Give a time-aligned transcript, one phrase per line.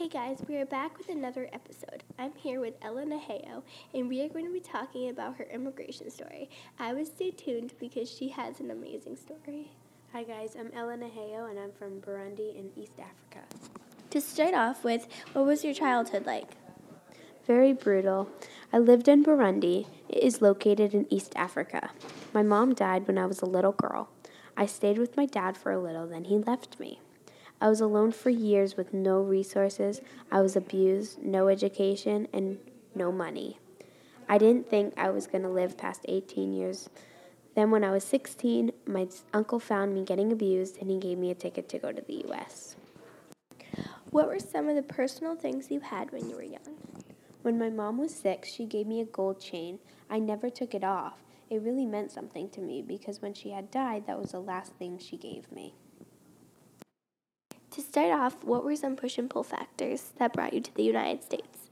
[0.00, 2.04] Hey guys, we are back with another episode.
[2.18, 3.62] I'm here with Ella Naheo,
[3.92, 6.48] and we are going to be talking about her immigration story.
[6.78, 9.72] I would stay tuned because she has an amazing story.
[10.14, 13.46] Hi guys, I'm Ella Naheo and I'm from Burundi in East Africa.
[14.08, 16.52] To start off with, what was your childhood like?
[17.46, 18.30] Very brutal.
[18.72, 19.86] I lived in Burundi.
[20.08, 21.90] It is located in East Africa.
[22.32, 24.08] My mom died when I was a little girl.
[24.56, 27.00] I stayed with my dad for a little, then he left me.
[27.60, 30.00] I was alone for years with no resources.
[30.32, 32.58] I was abused, no education, and
[32.94, 33.58] no money.
[34.28, 36.88] I didn't think I was going to live past 18 years.
[37.54, 41.30] Then, when I was 16, my uncle found me getting abused and he gave me
[41.30, 42.76] a ticket to go to the US.
[44.10, 46.78] What were some of the personal things you had when you were young?
[47.42, 49.80] When my mom was sick, she gave me a gold chain.
[50.08, 51.18] I never took it off.
[51.50, 54.72] It really meant something to me because when she had died, that was the last
[54.74, 55.74] thing she gave me.
[57.72, 60.82] To start off, what were some push and pull factors that brought you to the
[60.82, 61.70] United States?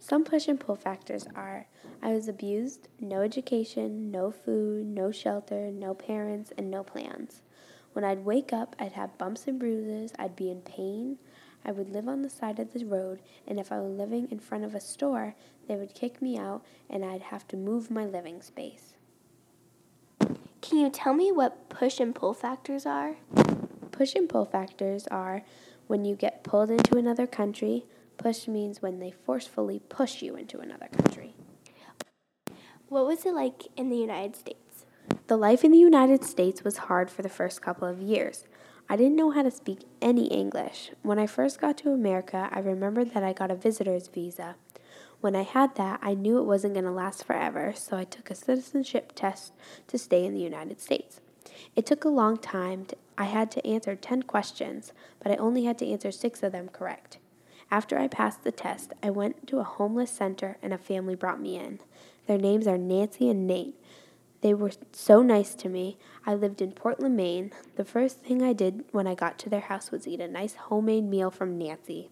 [0.00, 1.66] Some push and pull factors are
[2.02, 7.42] I was abused, no education, no food, no shelter, no parents, and no plans.
[7.92, 11.18] When I'd wake up, I'd have bumps and bruises, I'd be in pain.
[11.64, 14.40] I would live on the side of the road, and if I were living in
[14.40, 15.36] front of a store,
[15.68, 18.94] they would kick me out and I'd have to move my living space.
[20.60, 23.16] Can you tell me what push and pull factors are?
[23.96, 25.42] Push and pull factors are
[25.86, 27.86] when you get pulled into another country.
[28.18, 31.34] Push means when they forcefully push you into another country.
[32.90, 34.84] What was it like in the United States?
[35.28, 38.44] The life in the United States was hard for the first couple of years.
[38.86, 40.90] I didn't know how to speak any English.
[41.00, 44.56] When I first got to America, I remembered that I got a visitor's visa.
[45.22, 48.30] When I had that, I knew it wasn't going to last forever, so I took
[48.30, 49.54] a citizenship test
[49.88, 51.20] to stay in the United States.
[51.74, 52.84] It took a long time.
[52.86, 56.52] To, I had to answer 10 questions, but I only had to answer six of
[56.52, 57.18] them correct.
[57.70, 61.40] After I passed the test, I went to a homeless center and a family brought
[61.40, 61.80] me in.
[62.26, 63.74] Their names are Nancy and Nate.
[64.40, 65.98] They were so nice to me.
[66.24, 67.52] I lived in Portland, Maine.
[67.76, 70.54] The first thing I did when I got to their house was eat a nice
[70.54, 72.10] homemade meal from Nancy.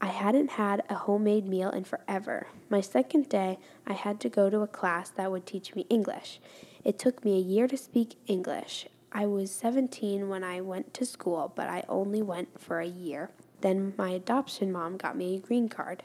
[0.00, 2.48] I hadn't had a homemade meal in forever.
[2.68, 6.40] My second day, I had to go to a class that would teach me English.
[6.84, 8.88] It took me a year to speak English.
[9.16, 13.30] I was 17 when I went to school, but I only went for a year.
[13.62, 16.02] Then my adoption mom got me a green card.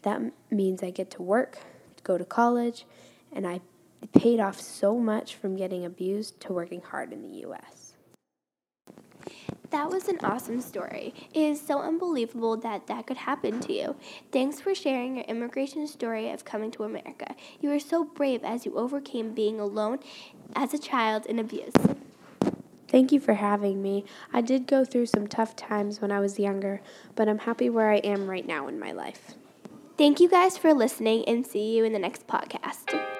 [0.00, 1.58] That means I get to work,
[2.02, 2.86] go to college,
[3.30, 3.60] and I
[4.14, 7.92] paid off so much from getting abused to working hard in the US.
[9.68, 11.12] That was an awesome story.
[11.34, 13.96] It is so unbelievable that that could happen to you.
[14.32, 17.34] Thanks for sharing your immigration story of coming to America.
[17.60, 19.98] You are so brave as you overcame being alone
[20.54, 21.74] as a child and abuse.
[22.88, 24.04] Thank you for having me.
[24.32, 26.80] I did go through some tough times when I was younger,
[27.14, 29.34] but I'm happy where I am right now in my life.
[29.98, 33.15] Thank you guys for listening and see you in the next podcast.